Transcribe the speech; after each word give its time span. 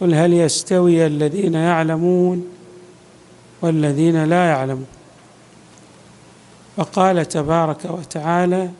قل 0.00 0.14
هل 0.14 0.32
يستوي 0.32 1.06
الذين 1.06 1.54
يعلمون 1.54 2.48
والذين 3.62 4.24
لا 4.24 4.48
يعلمون؟ 4.48 4.86
وقال 6.76 7.28
تبارك 7.28 7.84
وتعالى 7.84 8.70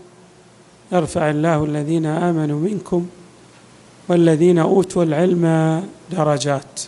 يرفع 0.93 1.31
الله 1.31 1.65
الذين 1.65 2.07
آمنوا 2.07 2.61
منكم 2.61 3.07
والذين 4.09 4.59
أوتوا 4.59 5.05
العلم 5.05 5.45
درجات. 6.11 6.81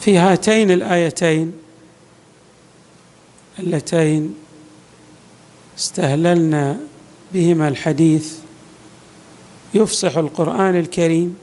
في 0.00 0.18
هاتين 0.18 0.70
الآيتين 0.70 1.52
اللتين 3.58 4.34
استهللنا 5.78 6.76
بهما 7.32 7.68
الحديث 7.68 8.45
يفصح 9.76 10.16
القرآن 10.16 10.76
الكريم 10.76 11.38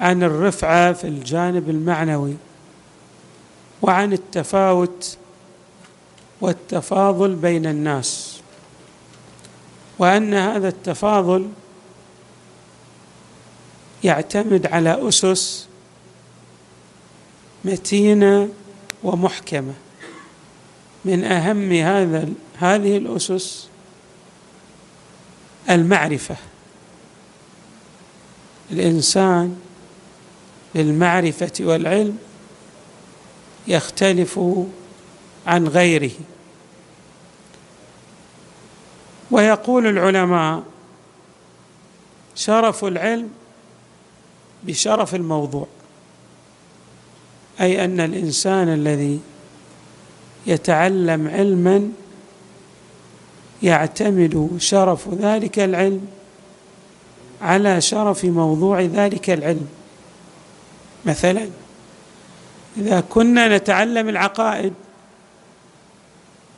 عن 0.00 0.22
الرفعة 0.22 0.92
في 0.92 1.04
الجانب 1.04 1.70
المعنوي 1.70 2.36
وعن 3.82 4.12
التفاوت 4.12 5.18
والتفاضل 6.40 7.34
بين 7.34 7.66
الناس 7.66 8.40
وأن 9.98 10.34
هذا 10.34 10.68
التفاضل 10.68 11.48
يعتمد 14.04 14.66
على 14.66 15.08
أسس 15.08 15.68
متينة 17.64 18.48
ومحكمة. 19.02 19.74
من 21.04 21.24
أهم 21.24 21.72
هذا 21.72 22.28
هذه 22.58 22.96
الأسس 22.96 23.68
المعرفة. 25.70 26.36
الإنسان 28.72 29.56
بالمعرفة 30.74 31.52
والعلم 31.60 32.18
يختلف 33.68 34.40
عن 35.46 35.68
غيره. 35.68 36.12
ويقول 39.30 39.86
العلماء 39.86 40.62
شرف 42.34 42.84
العلم 42.84 43.30
بشرف 44.62 45.14
الموضوع 45.14 45.66
أي 47.60 47.84
أن 47.84 48.00
الإنسان 48.00 48.68
الذي 48.68 49.20
يتعلم 50.46 51.28
علما 51.28 51.88
يعتمد 53.62 54.50
شرف 54.58 55.08
ذلك 55.08 55.58
العلم 55.58 56.06
على 57.42 57.80
شرف 57.80 58.24
موضوع 58.24 58.80
ذلك 58.80 59.30
العلم. 59.30 59.68
مثلا 61.06 61.48
إذا 62.76 63.00
كنا 63.00 63.56
نتعلم 63.56 64.08
العقائد 64.08 64.72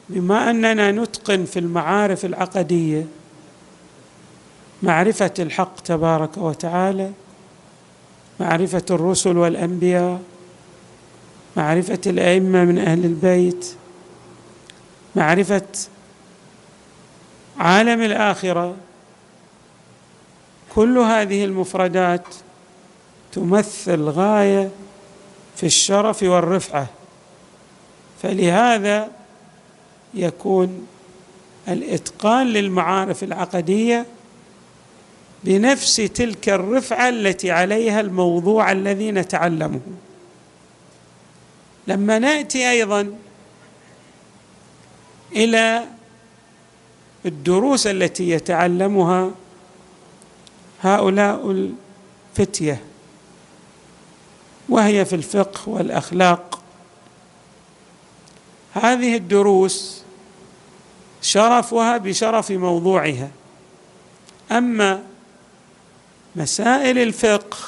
بما 0.09 0.51
أننا 0.51 0.93
نتقن 0.93 1.45
في 1.45 1.59
المعارف 1.59 2.25
العقدية 2.25 3.07
معرفة 4.83 5.35
الحق 5.39 5.81
تبارك 5.81 6.39
وتعالى 6.39 7.11
معرفة 8.41 8.85
الرسل 8.91 9.37
والأنبياء 9.37 10.21
معرفة 11.57 12.01
الأئمة 12.07 12.65
من 12.65 12.79
أهل 12.79 13.05
البيت 13.05 13.75
معرفة 15.17 15.67
عالم 17.59 18.03
الآخرة 18.03 18.75
كل 20.75 20.99
هذه 20.99 21.45
المفردات 21.45 22.25
تمثل 23.33 24.03
غاية 24.03 24.71
في 25.57 25.67
الشرف 25.67 26.23
والرفعة. 26.23 26.87
فلهذا 28.23 29.09
يكون 30.15 30.87
الإتقان 31.69 32.47
للمعارف 32.47 33.23
العقدية 33.23 34.07
بنفس 35.45 35.97
تلك 35.97 36.49
الرفعة 36.49 37.09
التي 37.09 37.51
عليها 37.51 38.01
الموضوع 38.01 38.73
الذي 38.73 39.11
نتعلمه. 39.11 39.81
لما 41.87 42.19
نأتي 42.19 42.71
أيضا 42.71 43.15
إلى 45.37 45.85
الدروس 47.27 47.87
التي 47.87 48.31
يتعلمها 48.31 49.31
هؤلاء 50.83 51.51
الفتية 51.51 52.83
وهي 54.69 55.05
في 55.05 55.15
الفقه 55.17 55.69
والأخلاق. 55.69 56.61
هذه 58.75 59.17
الدروس 59.17 60.03
شرفها 61.23 61.97
بشرف 61.97 62.51
موضوعها. 62.51 63.31
أما 64.53 65.03
مسائل 66.37 66.99
الفقه 66.99 67.59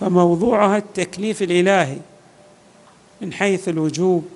فموضوعها 0.00 0.76
التكليف 0.76 1.42
الإلهي 1.42 1.98
من 3.20 3.32
حيث 3.32 3.68
الوجوب 3.68 4.28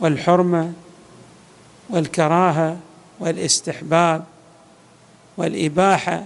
والحرمة 0.00 0.72
والكراهة 1.90 2.78
والاستحباب. 3.20 4.24
والإباحة. 5.40 6.24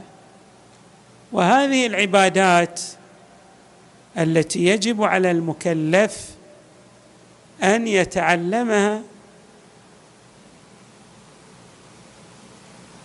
وهذه 1.32 1.86
العبادات 1.86 2.80
التي 4.18 4.64
يجب 4.64 5.02
على 5.02 5.30
المكلف 5.30 6.30
أن 7.62 7.88
يتعلمها 7.88 9.02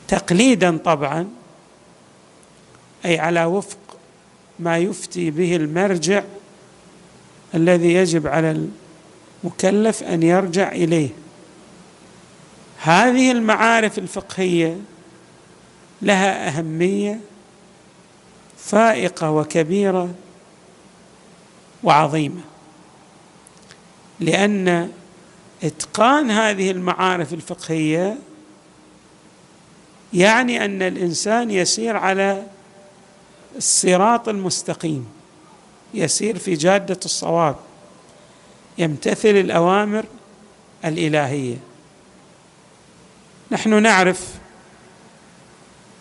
تقليدا 0.07 0.77
طبعا 0.77 1.29
أي 3.05 3.19
على 3.19 3.45
وفق 3.45 3.77
ما 4.59 4.77
يفتي 4.77 5.31
به 5.31 5.55
المرجع 5.55 6.23
الذي 7.55 7.93
يجب 7.93 8.27
على 8.27 8.67
المكلف 9.43 10.03
أن 10.03 10.23
يرجع 10.23 10.71
إليه. 10.71 11.09
هذه 12.81 13.31
المعارف 13.31 13.97
الفقهية 13.97 14.77
لها 16.01 16.47
أهمية 16.47 17.19
فائقة 18.57 19.31
وكبيرة 19.31 20.09
وعظيمة 21.83 22.41
لأن 24.19 24.91
إتقان 25.63 26.31
هذه 26.31 26.71
المعارف 26.71 27.33
الفقهية 27.33 28.17
يعني 30.13 30.65
أن 30.65 30.81
الإنسان 30.81 31.51
يسير 31.51 31.97
على 31.97 32.43
الصراط 33.55 34.29
المستقيم 34.29 35.07
يسير 35.93 36.37
في 36.37 36.53
جادة 36.53 36.99
الصواب 37.05 37.55
يمتثل 38.77 39.29
الأوامر 39.29 40.05
الإلهية. 40.85 41.57
نحن 43.51 43.83
نعرف 43.83 44.39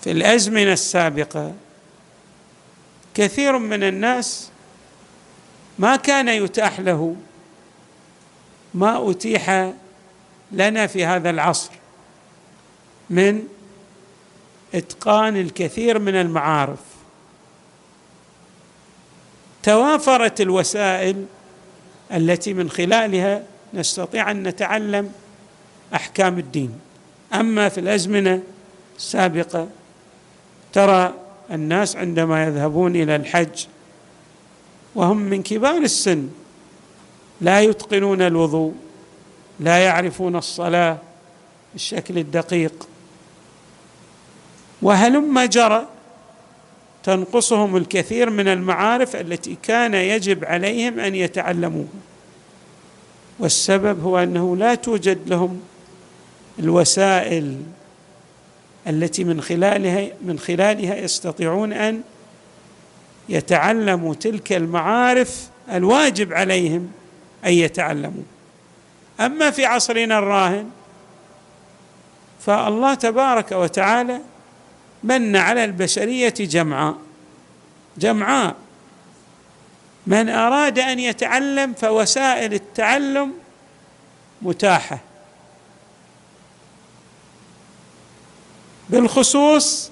في 0.01 0.11
الأزمنة 0.11 0.73
السابقة 0.73 1.55
كثير 3.15 3.59
من 3.59 3.83
الناس 3.83 4.51
ما 5.79 5.97
كان 5.97 6.29
يتاح 6.29 6.81
له 6.81 7.17
ما 8.75 9.11
أتيح 9.11 9.73
لنا 10.53 10.87
في 10.87 11.05
هذا 11.05 11.31
العصر 11.31 11.71
من 13.11 13.45
إتقان 14.75 15.37
الكثير 15.37 15.99
من 15.99 16.15
المعارف. 16.15 16.79
توافرت 19.63 20.41
الوسائل 20.41 21.27
التي 22.13 22.55
من 22.55 22.71
خلالها 22.71 23.43
نستطيع 23.75 24.31
أن 24.31 24.43
نتعلم 24.43 25.13
أحكام 25.95 26.39
الدين. 26.39 26.81
أما 27.35 27.69
في 27.69 27.81
الأزمنة 27.81 28.43
السابقة 28.97 29.69
ترى 30.73 31.15
الناس 31.51 31.97
عندما 31.97 32.45
يذهبون 32.45 32.97
إلى 32.97 33.17
الحج 33.17 33.67
وهم 34.95 35.17
من 35.17 35.43
كبار 35.43 35.77
السن 35.77 36.29
لا 37.41 37.61
يتقنون 37.61 38.23
الوضوء 38.23 38.75
لا 39.61 39.79
يعرفون 39.79 40.37
الصلاة 40.37 40.99
بالشكل 41.73 42.19
الدقيق. 42.19 42.89
وهلم 44.83 45.41
جرى 45.41 45.87
تنقصهم 47.05 47.77
الكثير 47.77 48.31
من 48.31 48.49
المعارف 48.49 49.17
التي 49.17 49.57
كان 49.63 49.95
يجب 49.95 50.45
عليهم 50.45 51.01
أن 51.01 51.15
يتعلموها. 51.15 51.89
والسبب 53.39 54.03
هو 54.03 54.19
أنه 54.19 54.57
لا 54.57 54.75
توجد 54.75 55.19
لهم 55.27 55.61
الوسائل 56.59 57.57
التي 58.87 59.25
من 59.25 59.41
خلالها 59.41 60.09
من 60.23 60.39
خلالها 60.39 60.97
يستطيعون 60.97 61.73
أن 61.73 62.03
يتعلموا 63.29 64.15
تلك 64.15 64.53
المعارف 64.53 65.49
الواجب 65.73 66.33
عليهم 66.33 66.93
أن 67.45 67.53
يتعلموا. 67.53 68.23
أما 69.21 69.51
في 69.51 69.67
عصرنا 69.67 70.19
الراهن 70.19 70.71
فالله 72.41 72.95
تبارك 72.95 73.53
وتعالى 73.53 74.21
من 75.05 75.37
على 75.37 75.65
البشرية 75.65 76.35
جمعاء. 76.39 76.97
جمعاء. 77.99 78.55
من 80.07 80.29
أراد 80.29 80.79
أن 80.79 80.99
يتعلم 80.99 81.73
فوسائل 81.73 82.55
التعلم 82.55 83.33
متاحة. 84.43 84.99
بالخصوص 88.91 89.91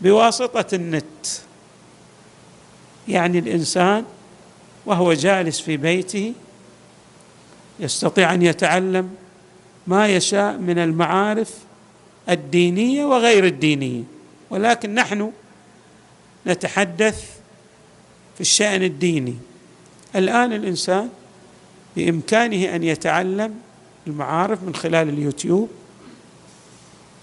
بواسطة 0.00 0.74
النت. 0.74 1.26
يعني 3.08 3.38
الإنسان 3.38 4.04
وهو 4.86 5.12
جالس 5.12 5.60
في 5.60 5.76
بيته 5.76 6.32
يستطيع 7.80 8.34
أن 8.34 8.42
يتعلم 8.42 9.10
ما 9.86 10.08
يشاء 10.08 10.56
من 10.56 10.78
المعارف 10.78 11.54
الدينية 12.28 13.04
وغير 13.04 13.44
الدينية. 13.46 14.02
ولكن 14.50 14.94
نحن 14.94 15.32
نتحدث 16.46 17.30
في 18.34 18.40
الشأن 18.40 18.82
الديني. 18.82 19.36
الآن 20.16 20.52
الإنسان 20.52 21.08
بإمكانه 21.96 22.76
أن 22.76 22.82
يتعلم 22.82 23.54
المعارف 24.06 24.62
من 24.62 24.74
خلال 24.74 25.08
اليوتيوب 25.08 25.70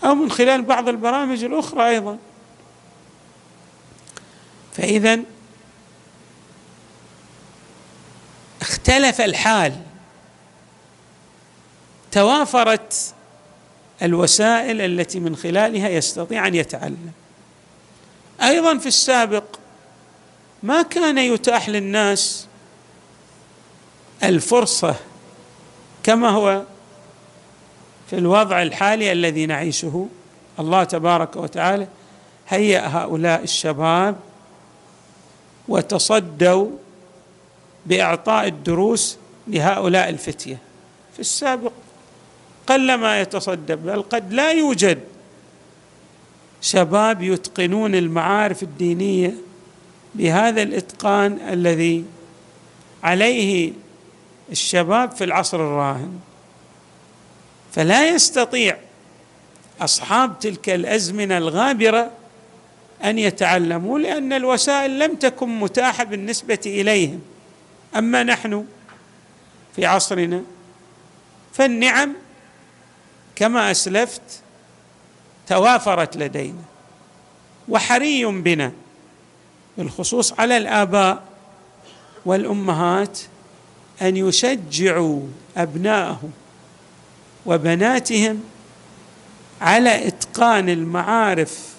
أو 0.03 0.15
من 0.15 0.31
خلال 0.31 0.61
بعض 0.61 0.89
البرامج 0.89 1.43
الأخرى 1.43 1.89
أيضا. 1.89 2.17
فاذا 4.73 5.19
اختلف 8.61 9.21
الحال. 9.21 9.81
توافرت 12.11 13.13
الوسائل 14.01 14.81
التي 14.81 15.19
من 15.19 15.35
خلالها 15.35 15.89
يستطيع 15.89 16.47
أن 16.47 16.55
يتعلم. 16.55 17.11
أيضا 18.41 18.77
في 18.77 18.85
السابق 18.87 19.43
ما 20.63 20.81
كان 20.81 21.17
يتاح 21.17 21.69
للناس 21.69 22.47
الفرصة 24.23 24.95
كما 26.03 26.29
هو 26.29 26.63
في 28.09 28.17
الوضع 28.17 28.61
الحالي 28.61 29.11
الذي 29.11 29.45
نعيشه. 29.45 30.07
الله 30.59 30.83
تبارك 30.83 31.35
وتعالى 31.35 31.87
هيأ 32.47 32.87
هؤلاء 32.87 33.43
الشباب 33.43 34.15
وتصدوا 35.67 36.67
بإعطاء 37.85 38.47
الدروس 38.47 39.17
لهؤلاء 39.47 40.09
الفتية. 40.09 40.57
في 41.13 41.19
السابق 41.19 41.71
قلما 42.67 43.21
يتصدى 43.21 43.75
بل 43.75 44.01
قد 44.01 44.33
لا 44.33 44.51
يوجد 44.51 44.99
شباب 46.61 47.21
يتقنون 47.21 47.95
المعارف 47.95 48.63
الدينية 48.63 49.33
بهذا 50.15 50.61
الإتقان 50.61 51.39
الذي 51.49 52.05
عليه 53.03 53.73
الشباب 54.51 55.11
في 55.11 55.23
العصر 55.23 55.57
الراهن. 55.57 56.19
فلا 57.71 58.09
يستطيع 58.09 58.77
أصحاب 59.81 60.39
تلك 60.39 60.69
الأزمنة 60.69 61.37
الغابرة 61.37 62.11
أن 63.03 63.19
يتعلموا 63.19 63.99
لأن 63.99 64.33
الوسائل 64.33 64.99
لم 64.99 65.15
تكن 65.15 65.59
متاحة 65.59 66.03
بالنسبة 66.03 66.59
إليهم. 66.65 67.21
أما 67.95 68.23
نحن 68.23 68.65
في 69.75 69.85
عصرنا 69.85 70.43
فالنعم 71.53 72.15
كما 73.35 73.71
أسلفت 73.71 74.21
توافرت 75.47 76.17
لدينا 76.17 76.63
وحري 77.69 78.25
بنا 78.25 78.71
بالخصوص 79.77 80.39
على 80.39 80.57
الآباء 80.57 81.23
والأمهات 82.25 83.19
أن 84.01 84.17
يشجعوا 84.17 85.21
أبنائهم 85.57 86.31
وبناتهم 87.49 88.43
على 89.61 90.07
إتقان 90.07 90.69
المعارف 90.69 91.69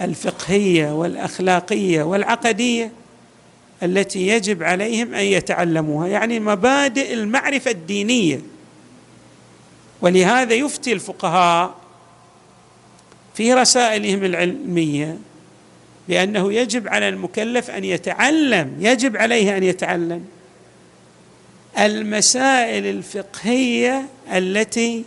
الفقهية 0.00 0.92
والأخلاقية 0.92 2.02
والعقدية 2.02 2.92
التي 3.82 4.26
يجب 4.28 4.62
عليهم 4.62 5.14
أن 5.14 5.24
يتعلموها 5.24 6.08
يعني 6.08 6.40
مبادئ 6.40 7.14
المعرفة 7.14 7.70
الدينية. 7.70 8.40
ولهذا 10.00 10.54
يفتي 10.54 10.92
الفقهاء 10.92 11.74
في 13.34 13.54
رسائلهم 13.54 14.24
العلمية 14.24 15.18
بأنه 16.08 16.52
يجب 16.52 16.88
على 16.88 17.08
المكلف 17.08 17.70
أن 17.70 17.84
يتعلم 17.84 18.76
يجب 18.80 19.16
عليه 19.16 19.56
أن 19.56 19.62
يتعلم 19.62 20.24
المسائل 21.78 22.86
الفقهية 22.86 24.06
التي 24.32 25.04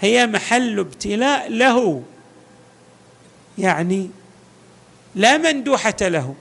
هي 0.00 0.26
محل 0.26 0.78
ابتلاء 0.78 1.50
له. 1.50 2.02
يعني 3.58 4.10
لا 5.14 5.36
مندوحة 5.36 5.96
له. 6.00 6.34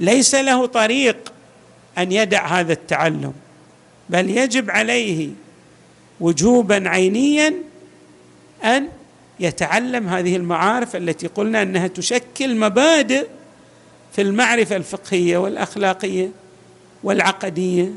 ليس 0.00 0.34
له 0.34 0.66
طريق 0.66 1.32
أن 1.98 2.12
يدع 2.12 2.46
هذا 2.46 2.72
التعلم 2.72 3.32
بل 4.08 4.30
يجب 4.30 4.70
عليه 4.70 5.30
وجوبا 6.20 6.88
عينيا 6.88 7.54
أن 8.64 8.88
يتعلم 9.40 10.08
هذه 10.08 10.36
المعارف 10.36 10.96
التي 10.96 11.26
قلنا 11.26 11.62
أنها 11.62 11.86
تشكل 11.86 12.56
مبادئ 12.56 13.26
في 14.12 14.22
المعرفة 14.22 14.76
الفقهية 14.76 15.38
والأخلاقية. 15.38 16.41
والعقدية 17.02 17.92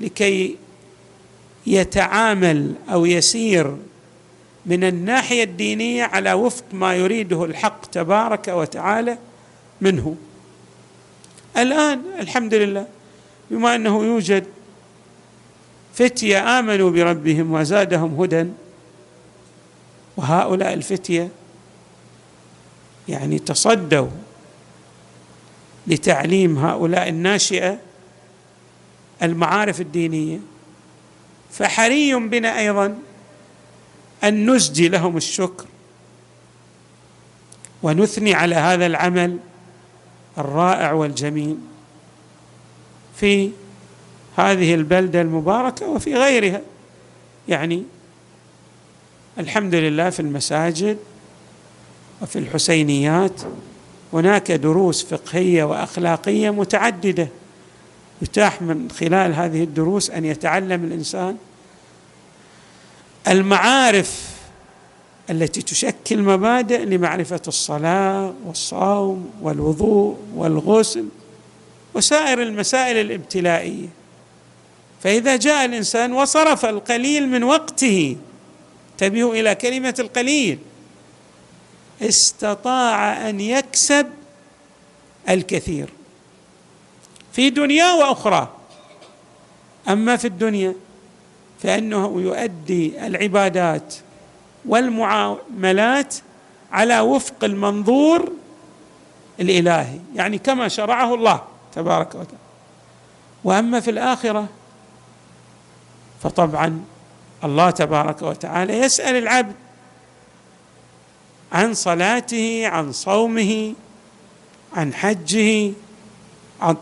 لكي 0.00 0.56
يتعامل 1.66 2.74
أو 2.92 3.06
يسير 3.06 3.76
من 4.66 4.84
الناحية 4.84 5.44
الدينية 5.44 6.04
على 6.04 6.32
وفق 6.32 6.64
ما 6.72 6.94
يريده 6.94 7.44
الحق 7.44 7.86
تبارك 7.86 8.48
وتعالى 8.48 9.18
منه. 9.80 10.16
الآن 11.56 12.02
الحمد 12.18 12.54
لله 12.54 12.86
بما 13.50 13.74
أنه 13.74 14.04
يوجد 14.04 14.44
فتية 15.94 16.58
آمنوا 16.58 16.90
بربهم 16.90 17.52
وزادهم 17.52 18.20
هدى 18.20 18.46
وهؤلاء 20.16 20.74
الفتية 20.74 21.28
يعني 23.08 23.38
تصدوا 23.38 24.08
لتعليم 25.86 26.58
هؤلاء 26.58 27.08
الناشئة 27.08 27.78
المعارف 29.24 29.80
الدينية. 29.80 30.38
فحري 31.50 32.14
بنا 32.14 32.58
أيضا 32.58 32.98
أن 34.24 34.50
نسجي 34.50 34.88
لهم 34.88 35.16
الشكر 35.16 35.66
ونثني 37.82 38.34
على 38.34 38.54
هذا 38.54 38.86
العمل 38.86 39.38
الرائع 40.38 40.92
والجميل 40.92 41.56
في 43.16 43.50
هذه 44.36 44.74
البلدة 44.74 45.20
المباركة 45.20 45.88
وفي 45.88 46.14
غيرها. 46.14 46.60
يعني 47.48 47.82
الحمد 49.38 49.74
لله 49.74 50.10
في 50.10 50.20
المساجد 50.20 50.98
وفي 52.22 52.38
الحسينيات 52.38 53.40
هناك 54.12 54.52
دروس 54.52 55.04
فقهية 55.04 55.64
وأخلاقية 55.64 56.50
متعددة. 56.50 57.28
يتاح 58.24 58.62
من 58.62 58.90
خلال 58.90 59.34
هذه 59.34 59.62
الدروس 59.62 60.10
أن 60.10 60.24
يتعلم 60.24 60.84
الإنسان 60.84 61.36
المعارف 63.28 64.34
التي 65.30 65.62
تشكل 65.62 66.22
مبادئ 66.22 66.84
لمعرفة 66.84 67.40
الصلاة 67.48 68.34
والصوم 68.46 69.30
والوضوء 69.42 70.18
والغسل 70.34 71.08
وسائر 71.94 72.42
المسائل 72.42 72.96
الابتلائية. 72.96 73.88
فإذا 75.02 75.36
جاء 75.36 75.64
الإنسان 75.64 76.12
وصرف 76.12 76.64
القليل 76.64 77.28
من 77.28 77.42
وقته 77.42 78.16
انتبهوا 78.92 79.34
إلى 79.34 79.54
كلمة 79.54 79.94
القليل 79.98 80.58
استطاع 82.02 83.28
أن 83.28 83.40
يكسب 83.40 84.06
الكثير. 85.28 85.88
في 87.34 87.50
دنيا 87.50 87.92
وأخرى. 87.92 88.48
أما 89.88 90.16
في 90.16 90.26
الدنيا 90.26 90.74
فإنه 91.62 92.20
يؤدي 92.20 93.06
العبادات 93.06 93.94
والمعاملات 94.64 96.14
على 96.72 97.00
وفق 97.00 97.44
المنظور 97.44 98.32
الإلهي 99.40 99.98
يعني 100.14 100.38
كما 100.38 100.68
شرعه 100.68 101.14
الله 101.14 101.42
تبارك 101.74 102.08
وتعالى. 102.14 102.44
وأما 103.44 103.80
في 103.80 103.90
الآخرة 103.90 104.48
فطبعا 106.22 106.84
الله 107.44 107.70
تبارك 107.70 108.22
وتعالى 108.22 108.78
يسأل 108.78 109.16
العبد 109.16 109.54
عن 111.52 111.74
صلاته 111.74 112.66
عن 112.66 112.92
صومه 112.92 113.74
عن 114.76 114.94
حجه 114.94 115.72
عن, 116.60 116.76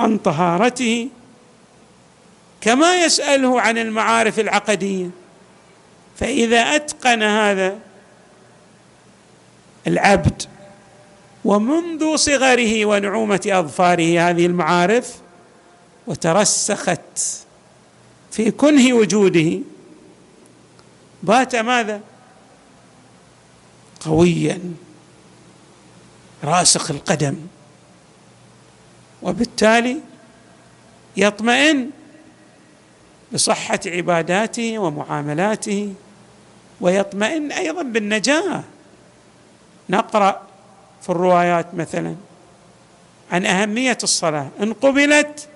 عن 0.00 0.18
طهارته 0.18 1.08
كما 2.60 3.04
يسأله 3.04 3.60
عن 3.60 3.78
المعارف 3.78 4.40
العقدية. 4.40 5.10
فإذا 6.16 6.60
أتقن 6.60 7.22
هذا 7.22 7.78
العبد 9.86 10.42
ومنذ 11.44 12.16
صغره 12.16 12.84
ونعومة 12.84 13.40
أظفاره 13.46 14.30
هذه 14.30 14.46
المعارف 14.46 15.14
وترسخت 16.06 17.18
في 18.30 18.50
كنه 18.50 18.94
وجوده 18.94 19.58
بات 21.22 21.56
ماذا؟ 21.56 22.00
قويا 24.00 24.60
راسخ 26.44 26.90
القدم. 26.90 27.36
وبالتالي 29.22 29.96
يطمئن 31.16 31.90
بصحة 33.32 33.80
عباداته 33.86 34.78
ومعاملاته 34.78 35.94
ويطمئن 36.80 37.52
أيضا 37.52 37.82
بالنجاة. 37.82 38.62
نقرأ 39.90 40.42
في 41.02 41.10
الروايات 41.10 41.74
مثلا 41.74 42.14
عن 43.32 43.46
أهمية 43.46 43.98
الصلاة. 44.02 44.48
إن 44.62 44.72
قبلت 44.72 45.48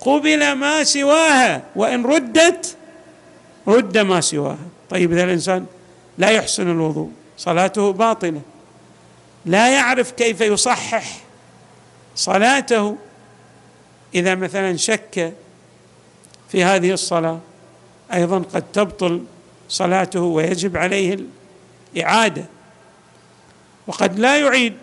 قبل 0.00 0.52
ما 0.52 0.84
سواها 0.84 1.62
وإن 1.76 2.06
ردت 2.06 2.76
رد 3.66 3.98
ما 3.98 4.20
سواها. 4.20 4.58
طيب 4.90 5.12
إذا 5.12 5.24
الإنسان 5.24 5.66
لا 6.18 6.30
يحسن 6.30 6.70
الوضوء 6.70 7.10
صلاته 7.38 7.92
باطلة. 7.92 8.40
لا 9.46 9.68
يعرف 9.68 10.10
كيف 10.10 10.40
يصحح 10.40 11.29
صلاته 12.16 12.96
إذا 14.14 14.34
مثلا 14.34 14.76
شك 14.76 15.32
في 16.48 16.64
هذه 16.64 16.92
الصلاة 16.92 17.38
أيضا 18.12 18.38
قد 18.38 18.72
تبطل 18.72 19.24
صلاته 19.68 20.20
ويجب 20.20 20.76
عليه 20.76 21.18
الإعادة. 21.94 22.44
وقد 23.86 24.18
لا 24.18 24.38
يعيد 24.38 24.74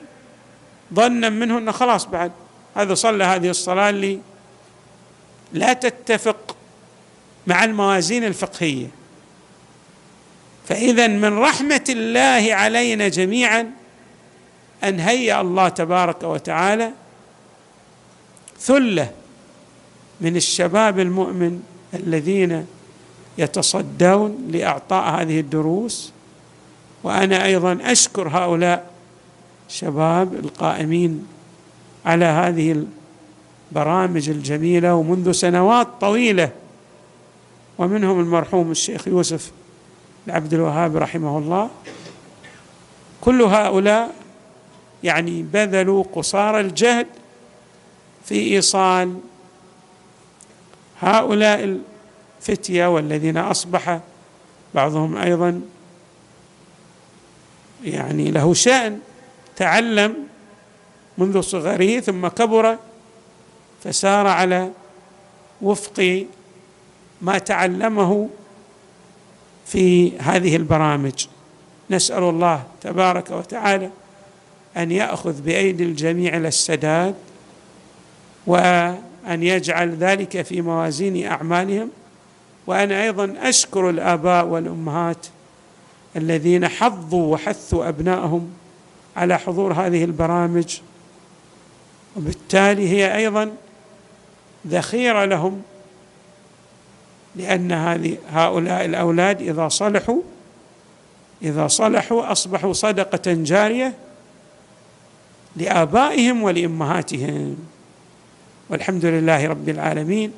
ظنا 0.93 1.29
منه 1.29 1.57
إنه 1.57 1.71
خلاص 1.71 2.05
بعد 2.05 2.31
هذا 2.75 2.93
صلى 2.93 3.23
هذه 3.23 3.49
الصلاة 3.49 3.89
اللي 3.89 4.19
لا 5.53 5.73
تتفق 5.73 6.55
مع 7.47 7.63
الموازين 7.63 8.23
الفقهية. 8.23 8.87
فاذا 10.67 11.07
من 11.07 11.39
رحمة 11.39 11.83
الله 11.89 12.47
علينا 12.55 13.07
جميعا 13.07 13.71
أن 14.83 14.99
هيأ 14.99 15.41
الله 15.41 15.69
تبارك 15.69 16.23
وتعالى 16.23 16.91
ثلة 18.59 19.11
من 20.21 20.35
الشباب 20.35 20.99
المؤمن 20.99 21.63
الذين 21.93 22.65
يتصدون 23.37 24.47
لأعطاء 24.51 25.21
هذه 25.21 25.39
الدروس. 25.39 26.11
وأنا 27.03 27.45
أيضا 27.45 27.79
أشكر 27.81 28.27
هؤلاء 28.27 28.91
الشباب 29.69 30.33
القائمين 30.33 31.27
على 32.05 32.25
هذه 32.25 32.85
البرامج 33.71 34.29
الجميلة 34.29 34.95
ومنذ 34.95 35.31
سنوات 35.31 35.87
طويلة. 36.01 36.49
ومنهم 37.77 38.19
المرحوم 38.19 38.71
الشيخ 38.71 39.07
يوسف 39.07 39.51
عبد 40.27 40.53
الوهاب 40.53 40.97
رحمه 40.97 41.37
الله. 41.37 41.69
كل 43.21 43.41
هؤلاء 43.41 44.15
يعني 45.03 45.43
بذلوا 45.43 46.03
قصارى 46.13 46.59
الجهد 46.59 47.07
في 48.27 48.55
إيصال 48.55 49.19
هؤلاء 50.99 51.77
الفتية 52.41 52.87
والذين 52.87 53.37
أصبح 53.37 53.99
بعضهم 54.75 55.17
أيضا 55.17 55.61
يعني 57.83 58.31
له 58.31 58.53
شأن 58.53 58.99
تعلم 59.55 60.15
منذ 61.17 61.41
صغره 61.41 61.99
ثم 61.99 62.27
كبر 62.27 62.77
فسار 63.83 64.27
على 64.27 64.71
وفق 65.61 66.25
ما 67.21 67.37
تعلمه 67.37 68.29
في 69.65 70.17
هذه 70.19 70.55
البرامج. 70.55 71.27
نسأل 71.89 72.23
الله 72.23 72.63
تبارك 72.81 73.31
وتعالى 73.31 73.89
أن 74.77 74.91
يأخذ 74.91 75.41
بأيدي 75.41 75.83
الجميع 75.83 76.37
إلى 76.37 76.47
السداد 76.47 77.15
وأن 78.47 79.43
يجعل 79.43 79.95
ذلك 79.95 80.41
في 80.41 80.61
موازين 80.61 81.25
أعمالهم. 81.25 81.89
وأنا 82.67 83.03
أيضا 83.03 83.35
أشكر 83.39 83.89
الآباء 83.89 84.45
والأمهات 84.45 85.27
الذين 86.15 86.67
حظوا 86.67 87.33
وحثوا 87.33 87.89
أبنائهم 87.89 88.49
على 89.15 89.39
حضور 89.39 89.73
هذه 89.73 90.03
البرامج 90.03 90.79
وبالتالي 92.15 92.89
هي 92.89 93.15
أيضا 93.15 93.51
ذخيرة 94.67 95.25
لهم 95.25 95.61
لأن 97.35 97.71
هذه 97.71 98.17
هؤلاء 98.29 98.85
الأولاد 98.85 99.41
إذا 99.41 99.67
صلحوا 99.67 100.21
إذا 101.41 101.67
صلحوا 101.67 102.31
أصبحوا 102.31 102.73
صدقة 102.73 103.33
جارية 103.33 103.93
لآبائهم 105.55 106.43
ولأمهاتهم. 106.43 107.57
والحمد 108.69 109.05
لله 109.05 109.47
رب 109.47 109.69
العالمين 109.69 110.31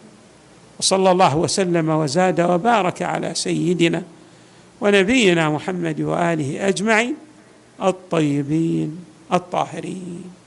وصلى 0.80 1.12
الله 1.12 1.38
وسلم 1.38 1.90
وزاد 1.90 2.42
وبارك 2.42 3.02
على 3.02 3.34
سيدنا 3.34 4.04
ونبينا 4.82 5.50
محمد 5.50 6.02
وآله 6.02 6.68
أجمعين 6.68 7.16
الطيبين 7.84 8.98
الطاهرين. 9.34 10.38